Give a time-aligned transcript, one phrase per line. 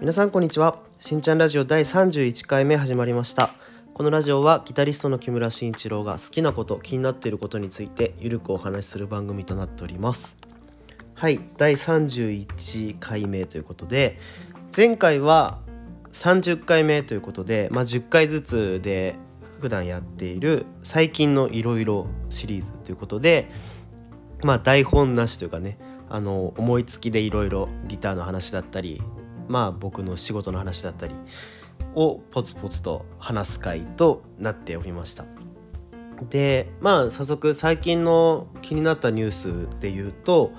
[0.00, 0.78] 皆さんこんにちは。
[0.98, 3.50] しんちゃんラジオ第31回目始まりました。
[3.92, 10.38] このラジオはギタリストの木村慎一郎が好きなこと気になっていることについてゆるくお話しする番組となっております。
[11.12, 14.18] はい第31回目ということで
[14.74, 15.58] 前回は
[16.14, 19.16] 30回目ということで、まあ、10回ずつで
[19.60, 23.50] 普段やっている最近のいろいろシリーズということで
[24.44, 29.02] まあ台本なしというかねあの思いつきでいろいろギターの話だったり
[29.50, 31.14] まあ僕の仕事の話だったり
[31.96, 35.24] をポツポツと話す回となっておりました。
[36.28, 40.52] でまあ早速最近の気になったニュースで言うと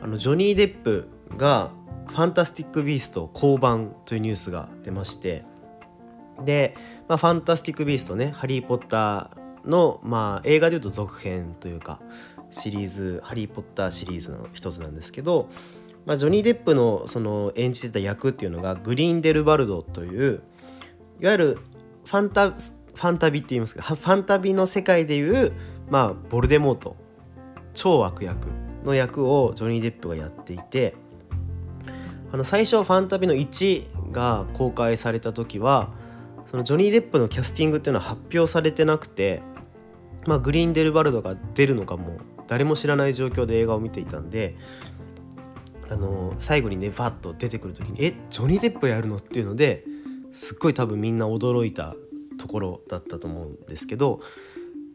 [0.00, 1.72] あのジョニー・デップが
[2.08, 5.44] 「ファンタスティック・ビースト」降板というニュースが出まして
[6.42, 6.74] で、
[7.08, 12.00] まあ、ファンタスティック・ビーストね「ハリー・ポッターの」まあ、映画でいうと続編というか
[12.50, 15.48] シリーズ「ハリー・ポッター」シリーズの一つなんですけど、
[16.04, 20.42] まあ、ジョニー・デップのその演じてた役っていうのがグリーンデルバルドという
[21.20, 21.58] いわゆる
[22.04, 25.52] ファンタファンタビって言いますかファンタビの世界でいう、
[25.88, 26.96] まあ、ボルデモート
[27.74, 28.48] 超悪役
[28.84, 30.94] の役をジョニー・デップがやっていて
[32.32, 35.90] あの最初ファンタビの1が公開された時は
[36.50, 39.40] そのジョニー・デップのキャスティングっていうのは発表されてなくて、
[40.26, 44.56] まあ、グリーンデルバルドが出るのかも誰も知らない状況で映画を見ていたんで
[45.90, 49.84] あの最後にねバッと出てくる時に「えジョニー・デップやるの?」っていうので
[50.32, 51.94] すっごい多分みんな驚いた
[52.38, 54.20] ところだったと思うんですけど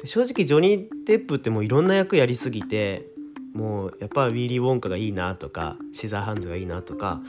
[0.03, 3.07] 正直ジョニー・デップってもういろんな役やりすぎて
[3.53, 7.21] もうやっぱウィーリー・ウォンカがいいなとかシザーハンズがいいなとか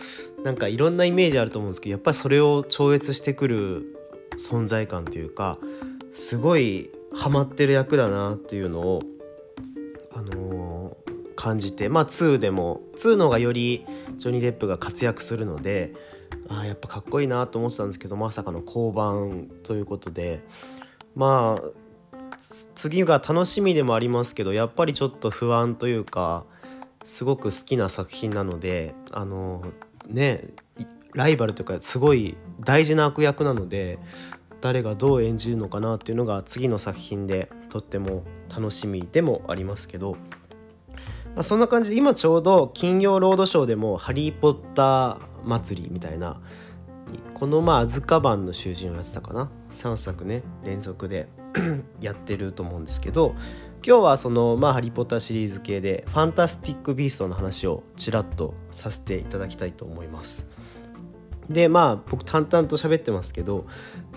[0.45, 3.97] なんかいろんなイメージあると思うんですけどやっぱりそれを超越してくる
[4.39, 5.59] 存在感というか
[6.13, 9.03] すごいハマってる役だなっていうのを
[10.15, 10.58] あのー、
[11.49, 15.95] 感じてまあ2でも2の方がよりジョニー・デップが活躍するので
[16.51, 20.45] あやっぱかっこいいなと思ってたんですけどまさかの降板ということで
[21.15, 22.39] まあ
[22.75, 26.45] 次が楽しみでもありますけどやっぱりちょっと不安というか
[27.03, 29.65] すごく好きな作品なのであの
[30.07, 30.51] ね
[31.15, 33.99] ライバルというかすごい大事な悪役なので
[34.61, 40.17] 誰がどう演じるのかなっていうのが次の作品でとっても楽しみでもありますけど、
[41.35, 46.41] まあ、そんな感じで今ちょうど金曜ロードショーでも「ハリー・ポッター祭り」みたいな
[47.35, 51.29] このまあ「アズカバンの囚人」をやってたかな？3作ね連続で
[52.01, 53.35] やってると思うんですけど
[53.87, 60.51] 今日はその、まあ、ハリー・ポッターシリーズ系でファンタスティック・ビーストの話をちらっとさせていただきたいと思います。
[61.49, 63.67] でまあ僕淡々と喋ってますけど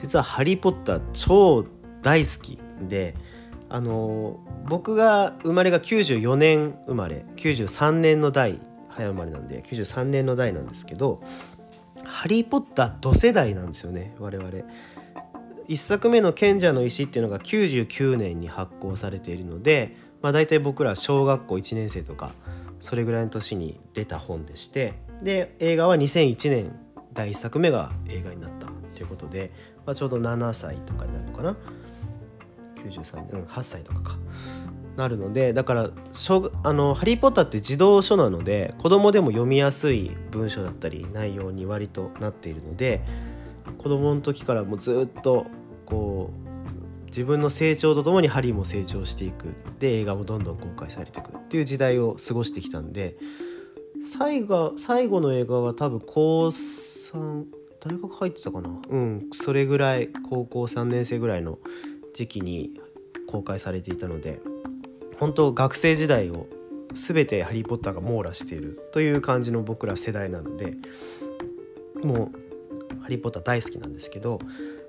[0.01, 1.65] 実は「ハリー・ポッター」超
[2.01, 3.15] 大好きで
[3.73, 4.37] あの
[4.67, 8.59] 僕が生まれが94年生まれ93年の代
[8.89, 11.23] 早生まれなんで93年の代なんですけど
[12.03, 14.49] 「ハリー・ポッター」同世代なんですよね我々。
[15.69, 22.33] 1作目の「賢者の石」っていうのが99年に発行されているので、まあ、大体僕ら小学校1年生とか
[22.81, 26.75] それぐらいの年に出た本でしてで映画は2001年
[27.13, 29.51] 第1作目が映画になったということで、
[29.85, 31.55] まあ、ちょうど7歳とかになるのかな
[32.81, 34.17] 93年、うん、8歳とかか。
[34.97, 35.89] なるのでだから
[36.63, 43.01] あの「ハリー・ポッター」って児童書なので子供でも読みやすい文章だったり内容に割となっているので
[43.77, 45.45] 子供の時からもうずっと
[45.85, 49.53] こう自分の成長とともにハリーも成長していく。
[49.79, 53.17] で映画もどんどん公開されていくっていう時代を過ごしてきたんで
[54.07, 57.45] 最後最後の映画は多分高3
[57.79, 58.69] 大学入ってたかな。
[58.89, 61.57] うんそれぐらい高校3年生ぐらいの
[62.13, 62.79] 時期に
[63.27, 64.39] 公開されていたので
[65.17, 66.47] 本当学生時代を
[66.93, 70.75] 全て「ハリー・ポッター」が網羅しているという感じの僕ら世代なので
[72.03, 74.39] もう「ハリー・ポッター」大好きなんですけど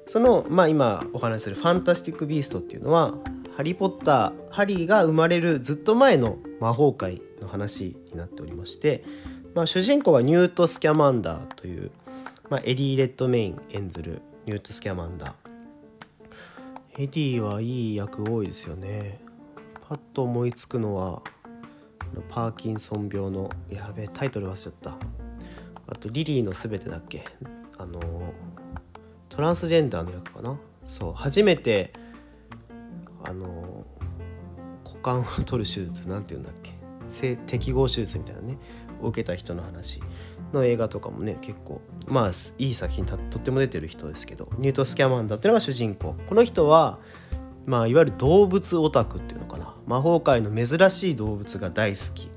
[0.06, 3.14] その、まあ、今お話しする「ファンタスティック・ビースト」っていうのは
[3.56, 9.04] ハリー・ポッターハリーが生まれるずっと前の魔法界の話になっておりまして、
[9.54, 11.90] まあ、主人公はニュート・スキャマンダーという
[12.52, 15.32] まあ、エディ・レッドメイン演ずるニュート・スキャマンダー
[16.98, 19.18] エディはいい役多いですよね。
[19.88, 21.22] パッと思いつくのは
[22.28, 24.98] パーキンソン病のやべえタイトル忘れちゃった。
[25.86, 27.24] あとリリーのすべてだっけ。
[27.78, 27.98] あの
[29.30, 30.58] トランスジェンダーの役かな。
[30.84, 31.94] そう初めて
[33.24, 33.86] あの
[34.84, 37.36] 股間を取る手術なんて言うんだっけ。
[37.46, 38.58] 適合手術みたいなね
[39.00, 40.02] を受けた人の話。
[40.52, 46.14] の映画とかもね結構まあいい作品とっても出てる人ですけどニュート・スキャマンダーっていうのが主人公。
[46.26, 46.98] この人は
[47.66, 49.74] まあいわゆる動物オタクっていうのかな。
[49.86, 52.30] 魔法界の珍しい動物が大好き。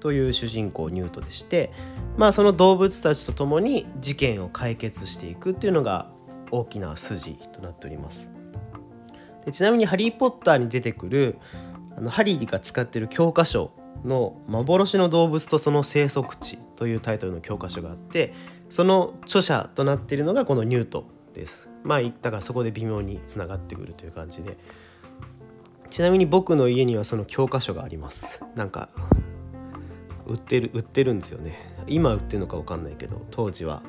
[0.00, 1.72] という主人公ニュートでして
[2.16, 6.08] まあその動物たちと共に事件を解決していくっていうのが
[6.50, 8.32] 大きな筋となっております。
[9.44, 11.38] でちなみに「ハリー・ポッター」に出てくる
[11.96, 13.72] あのハリーが使ってる教科書
[14.04, 18.34] の「幻の動物とその生息地」というタイトルの教科書があって
[18.68, 21.04] その著者となっているのがこのニュート
[21.34, 21.68] です。
[21.84, 24.56] まあだからそこで微妙につながってくるという感じで。
[25.90, 28.44] ちなみに僕の家にはその教科書があります。
[28.54, 28.90] なんか
[30.26, 31.58] 売ってる売ってるんですよね。
[31.86, 33.82] 今売ってるのか分かんないけど当時は。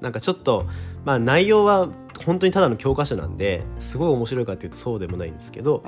[0.00, 0.66] なんかちょっと
[1.04, 1.88] まあ内容は
[2.24, 5.82] 本当にただの教科書なんですごい面白いかっていうとそうでもないんですけど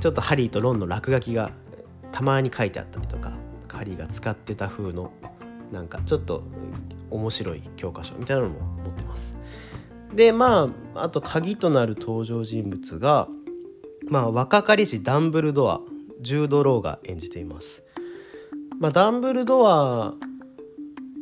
[0.00, 1.52] ちょっとハリーとロンの落書きが
[2.12, 3.32] たまに書いてあったりとか
[3.78, 5.12] ハリーが使ってた風の
[5.70, 6.42] なんかちょっと
[7.10, 9.36] 面白い教科書みたいなのも持ってます。
[10.14, 13.28] でまああと鍵となる登場人物が、
[14.10, 15.80] まあ、若かりしダンブルドア
[16.20, 17.84] ジュード・ローが演じています。
[18.80, 20.14] まあ、ダンブルドア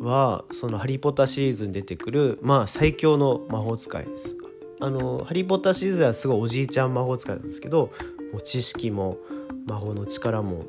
[0.00, 4.36] はその「ハリー・ポッター」シリーズに出てくる、まあ、最強の魔法使いです。
[4.80, 7.90] あのハリー・ポッターシリーズではすごいおじいちゃん魔法使いなんですけど
[8.32, 9.18] もう知識も
[9.66, 10.64] 魔法の力も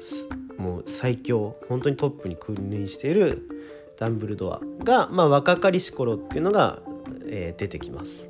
[0.57, 3.47] もう最強本当にトップに君臨している
[3.97, 6.79] ダンブルドアが、まあ、若かりし頃っていうのが、
[7.27, 8.29] えー、出てきます。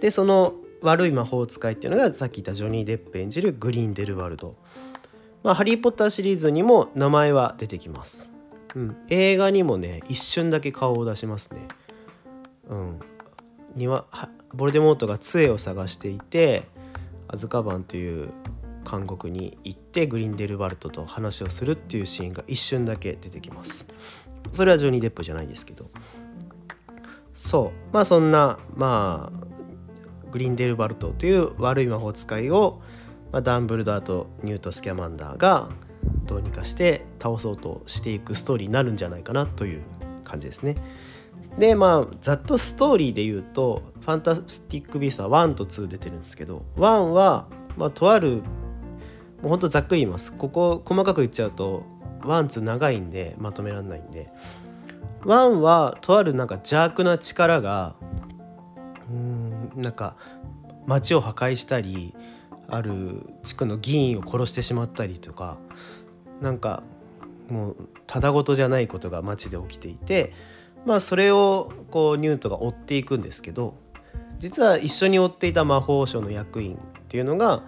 [0.00, 4.56] でその悪い魔法使いっていうのがさっき言ったジョニー・デップ演じるグリーンデルワルド。
[5.42, 8.30] まあ、ハリー・ポッターシリーズにも名前は出てきます。
[8.74, 11.66] うん、映画にもね一瞬だけ顔を出しますね。
[12.68, 13.00] うん、
[13.74, 14.06] には
[14.52, 16.64] ボルデモートが杖を探していて
[17.28, 18.28] アズカバンという
[18.88, 23.86] 監獄に行ってグリンデルバルトと話をするっていうシーンが一瞬だけ出てきます。
[24.52, 25.90] それはジョニー・デップじゃないですけど。
[27.34, 27.94] そう。
[27.94, 29.46] まあそんなまあ
[30.30, 32.80] グリンデルバルトという悪い魔法使いを、
[33.32, 35.70] まあ、ダンブルドアとニュート・スキャマンダーが
[36.26, 39.82] どうにかして倒そうとしていくストーリーになるんじゃないかなという
[40.24, 40.76] 感じですね。
[41.58, 47.46] でまあざっとストーリーで言うと「ファンタスティック・ビースト」は1と2出てるんですけど1は、
[47.78, 48.42] まあ、とある
[49.46, 50.32] もうほんとざっくり言います。
[50.32, 51.84] ここ細かく言っちゃうと
[52.24, 54.28] ワンツー長いんでまとめられないんで。
[55.24, 57.94] ワンはとあるなんか邪悪な力が
[59.08, 60.16] うんなんか
[60.86, 62.12] 町を破壊したり
[62.66, 65.58] ある地区の議員を殺してしまったりとか
[66.40, 66.82] なんか
[67.48, 70.32] もうただごとじゃないことが町で起きていて
[70.84, 73.76] まあそれをこうニュートが追っていくんですけど
[74.40, 77.62] 実は一緒に追っていた魔法省の役員っていうのが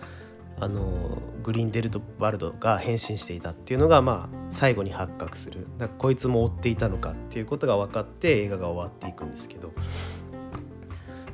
[0.61, 5.67] あのグリーンデルトバルドが変身していたっていうのがまあ最後に発覚する。
[5.79, 9.73] だかこいつも追っていたのかっていうことが分かって映画が終わっていくんですけど。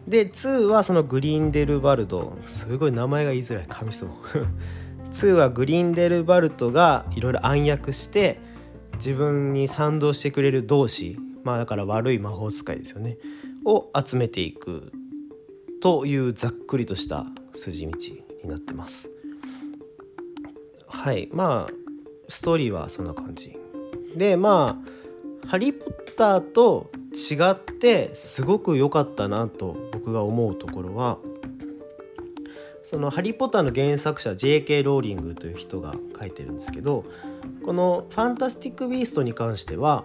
[0.07, 3.67] で2はそのグリーンデルバルドすごい名前が言いづらい。
[3.67, 4.09] 噛みそう
[5.11, 8.39] 2はグリーンデルバルトがいろいろ暗躍して
[8.95, 13.19] 自分に賛同してくれる同士まあだから悪い魔法使いですよね。
[13.65, 14.93] を集めていく
[15.81, 17.99] というざっくりとした筋道
[18.43, 19.14] になってます。
[20.95, 21.73] はいまあ
[22.29, 23.57] ストーリーはそんな感じ
[24.17, 24.81] でま
[25.43, 31.19] あ「ハリー・ポッター」と違ってすごく良かったなと僕が思うところは
[32.83, 34.83] その「ハリー・ポッター」の原作者 J.K.
[34.83, 37.05] ローリングという人が書いてるんですけど
[37.65, 40.05] この「ファンタスティック・ビースト」に関しては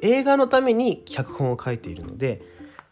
[0.00, 2.40] 映画のために脚本を書いているので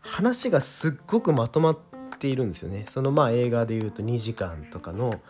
[0.00, 1.78] 話がすっごくまとまっ
[2.18, 2.84] ているんですよね。
[2.88, 5.20] そのまあ映画でいうと2時間とかの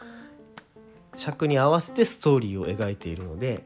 [1.19, 3.65] 尺に合わせてストーリーを描いているので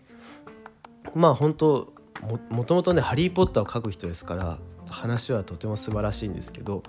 [1.14, 1.92] まあ本当
[2.22, 6.82] ももともとね「ハリー・ポッター」を書く人ですから話はとても素晴らしいんですけど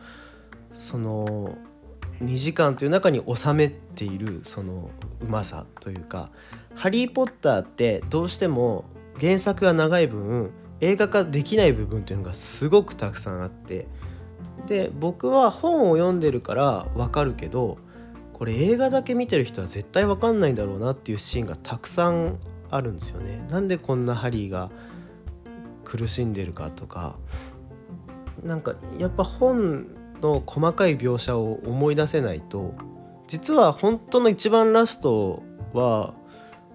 [0.72, 1.58] その
[2.22, 4.90] 2時間という中に収めているその
[5.22, 6.30] うまさというか
[6.76, 8.86] 「ハリー・ポッター」ってどうしても
[9.20, 13.88] 原作が長い分映画化できない部分っていうのがすごくたくさんあって
[14.68, 17.78] で僕は本を読んでるから分かるけど
[18.44, 23.42] これ映画だけ見てる人は絶対分かんないんだろうなっていうシーンがたくさんあるんですよね。
[23.50, 24.70] なんでこんなハリーが
[25.86, 27.16] 苦しんでるかとか。
[28.44, 29.88] なんかやっぱ本
[30.22, 32.74] の細かい描写を思い出せないと
[33.28, 36.14] 実は本当の一番ラストは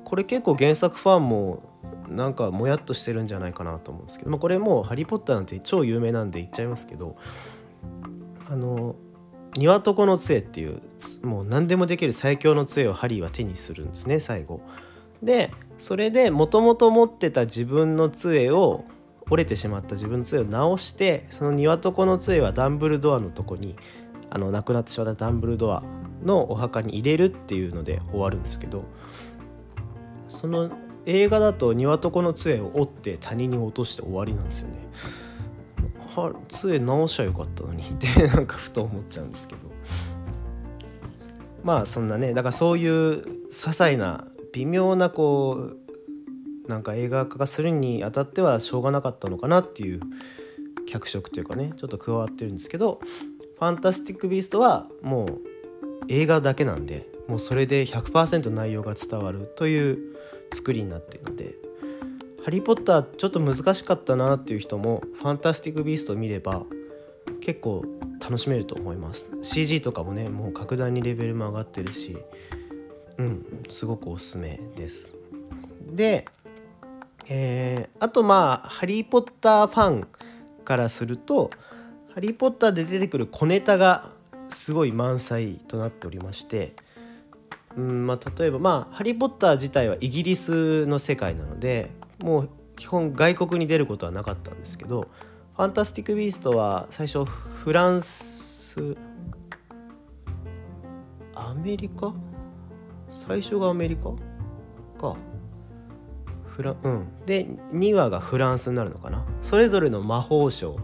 [0.04, 1.62] これ結構原作ファンも
[2.08, 7.16] なんかもやっとしてるんじゃないかなと思うんですけど、まあ、これもう「ハリー・ポッター」なんて超有名なんで言っちゃいますけど。
[8.50, 8.96] あの
[9.57, 10.81] 庭床の杖っていう
[11.23, 14.61] もう何でもできる最強の杖をハリーは手にするんですね最後。
[15.23, 18.85] でそれでもともと持ってた自分の杖を
[19.31, 23.76] 折れてしまった自分の杖を直してその庭床の杖はダンブルドアのとこに
[24.31, 25.83] あの亡くなってしまったダンブルドア
[26.23, 28.85] のお墓に入れるっていうので終わるんですけど
[30.28, 30.71] その
[31.07, 34.76] 映画だと鶏の杖を折って谷に落として終わりなんですよね
[36.16, 39.68] は杖直しゃよかったのにって なんかふと思っちゃうんですけど。
[41.64, 45.73] まあそんなねだからそういう些細な微妙なこ
[46.66, 50.00] うなんか映画化がするにあたってはしょうがなかったのかなっていう
[50.87, 53.00] 脚色というかねちょっと加わってるんですけど
[53.58, 55.40] 「ファンタスティック・ビースト」はもう
[56.08, 59.99] 映画だけなんでもうそれで100%内容が伝わるという
[60.54, 61.56] 作りになっているので
[62.49, 66.64] 「ハリー・ポッター」ちょっと難しかったなっていう人も「ファンタスティック・ビースト」見れば
[67.43, 67.85] 結構
[68.23, 69.31] 楽しめると思います。
[69.43, 72.17] CG とかもねもう格段にレベルも上がってるし
[73.19, 75.14] うんすごくおすすめです。
[75.93, 76.25] で
[77.28, 80.09] えー、あとまあ「ハリー・ポッター」ファン
[80.64, 81.50] からすると
[82.14, 84.11] 「ハリー・ポッター」で出てくる小ネタが
[84.49, 86.75] すごい満載となっておりまして
[87.76, 95.08] うんまあ、例えばまあ「ハリー・ポッター」自体はイギリスの世界なのでもう基本外国に出ることはなかったんですけど
[95.56, 98.96] 「ファンタスティック・ビースト」は最初フランス
[101.34, 102.12] アメリカ？
[103.26, 104.10] 最初がアメリカ？
[105.00, 105.16] か。
[106.46, 107.08] フラうん。
[107.26, 109.25] で2話がフランスになるのかな？
[109.42, 110.76] それぞれの魔法省っ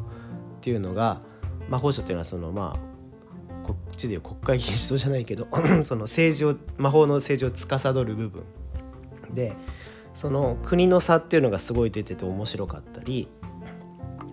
[0.61, 1.21] ていうのが
[1.69, 5.49] 魔法省っていうのはそのまあこっちでいう国会議事堂じゃないけど
[5.83, 8.45] その政治を魔法の政治を司る部分。
[9.33, 9.57] で
[10.15, 13.29] その国の差っていうのがすごい出てて面白かったり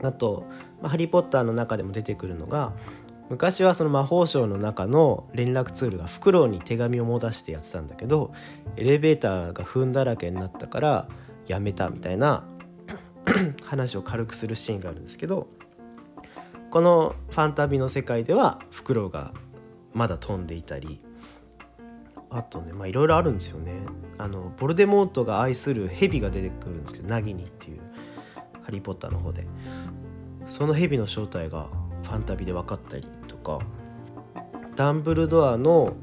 [0.04, 0.46] あと
[0.82, 2.74] 「まあ、ハリー・ポッター」の中でも出てくるのが
[3.30, 8.34] 昔はその魔法省の中の連絡ツールがフクロウに手紙を持たしてやってたんだけど
[8.76, 11.08] エレベーターが糞だらけになったから
[11.48, 12.44] やめたみたいな
[13.64, 15.48] 話を軽くするシーンがあるんですけど
[16.72, 19.34] このファンタビの世界ではフクロウが
[19.94, 21.02] まだ飛んでいたり
[22.32, 23.74] あとねまあいろいろあるんですよね。
[24.18, 27.80] あのボルデモートが愛する蛇が出てくるんですけどナギニっていう
[28.64, 29.48] 「ハリー・ポッター」の方で。
[30.52, 31.68] その蛇の正体が
[32.04, 33.60] ファンタビで分かったりとか
[34.76, 35.94] ダンブルドアの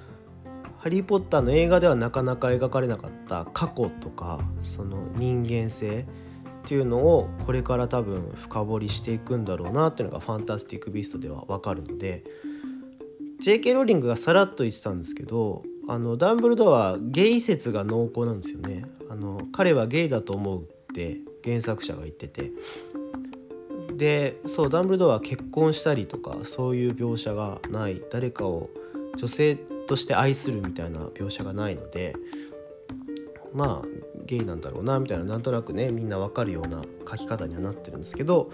[0.78, 6.06] 「ハリー・ポッター」の映画ではなかなか描かれなかった過去とかその人間性
[6.64, 12.24] っていうのをこれから多分深掘りしていくんだろうなっていうのが「ファンタスティック・ビースト」では分かるので
[13.40, 13.72] J.K.
[13.72, 22.52] ローリングがさらっと言ってたんですけどあのダンブルドアゲイ説が濃厚なんですよねあの彼はゲイだと思うって原作者が言ってて
[23.96, 28.70] でそうダンブルドアは結婚したりとかそういう描写がない誰かを
[29.16, 32.14] 女性として愛するみたいな描写がないので
[33.52, 33.88] まあ
[34.26, 38.50] ゲイなんだろうなみたいななんとなくねみんなわかるような書き方にはなってるんですけど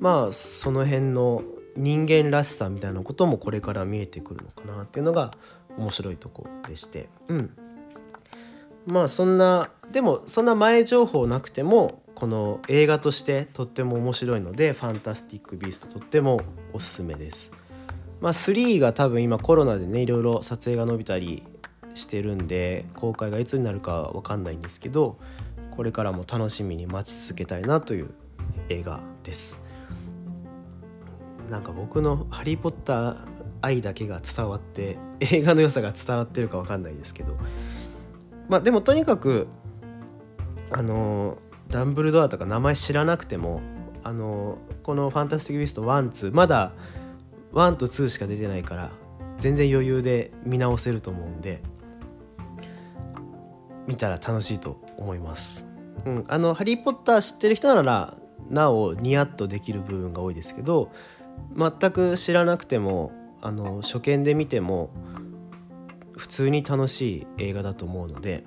[0.00, 1.44] まあその辺の
[1.76, 5.32] 人間らしさみたいなこともこれから見えてくるのかなっていうのが
[5.76, 7.08] 面白いとこでして。
[7.28, 7.56] うん。
[8.86, 16.40] まあそんなでもそんな前情報なくてもこの映画としてとっても面白いので「ファンタスティック・ビースト」とっても
[16.72, 17.52] おすすめです。
[18.20, 21.42] まあ、3が多分今コロナでねいろいろ撮影が伸びたり
[21.94, 25.16] してるんで公開がいつになるか分かんないんですけど
[25.70, 28.10] これからも楽しみに待ち続けたいなという
[28.68, 29.64] 映画です。
[31.50, 33.28] なんか僕の「ハリー・ポッター」
[33.62, 37.36] 愛だけが伝わって映画の良さが伝わってるか分かんないですけど
[38.48, 39.48] まあでもとにかく
[40.70, 41.36] あの
[41.68, 43.60] ダンブルドアとか名前知らなくても
[44.02, 46.72] あのこの「ファンタスティック・ビスト1」2まだ
[47.52, 48.92] 1と2しか出てないから
[49.38, 51.60] 全然余裕で見直せると思うんで
[53.86, 55.66] 見たら楽しいと思います。
[56.06, 58.14] うん、あの「ハリー・ポッター」知ってる人なら
[58.50, 60.90] なおニヤッとできる部分が多いですけど
[61.56, 64.90] 全く知らなくてもあの初見で見ても
[66.16, 68.44] 普通に楽しい映画だと思うので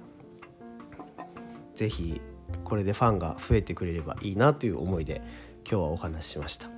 [1.75, 2.22] 是非
[2.63, 5.22] これでファンが増えてくれればいいなという思いで
[5.69, 6.69] 今日はお話ししました。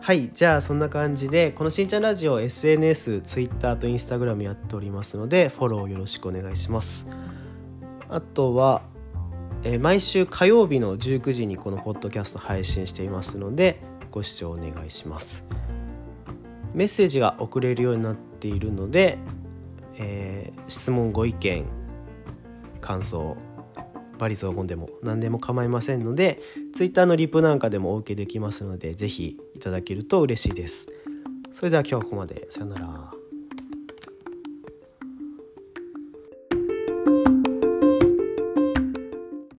[0.00, 7.08] はいじゃあそんな感じでこのしんちゃんラジオ SNS、Twitter と Instagram やっておりますのでフォローよろしくお願いします。
[8.08, 8.82] あとは、
[9.64, 15.46] えー、毎週火曜日の19時にこのポッドキャスト配信していますのでご視聴お願いします。
[16.74, 19.18] メッセージが送れるようになっているので、
[19.98, 21.64] えー、質問ご意見
[22.80, 23.36] 感想
[24.18, 26.40] バリ雑言でも何でも構いませんので
[26.74, 30.88] Twitter のリプなんかでもお受けできますので是非いただけると嬉しいです。
[31.52, 32.46] それでは今日はここまで。
[32.50, 33.21] さよなら。